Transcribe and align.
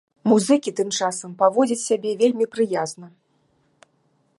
Музыкі 0.31 0.73
тым 0.79 0.89
часам 0.99 1.37
паводзяць 1.43 1.79
сябе 1.89 2.17
вельмі 2.23 2.45
прыязна. 2.57 3.15